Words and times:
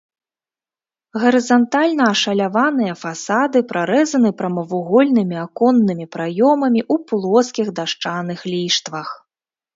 Гарызантальна 1.23 2.03
ашаляваныя 2.13 2.93
фасады 3.03 3.57
прарэзаны 3.73 4.29
прамавугольнымі 4.41 5.37
аконнымі 5.45 6.05
праёмамі 6.17 6.81
ў 6.93 7.07
плоскіх 7.13 7.67
дашчаных 7.83 8.39
ліштвах. 8.55 9.07